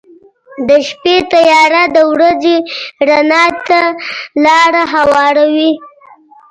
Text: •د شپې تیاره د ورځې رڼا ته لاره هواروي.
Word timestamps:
•د 0.67 0.69
شپې 0.87 1.15
تیاره 1.31 1.83
د 1.95 1.97
ورځې 2.13 2.55
رڼا 3.07 3.45
ته 3.67 3.81
لاره 4.45 4.83
هواروي. 4.93 5.71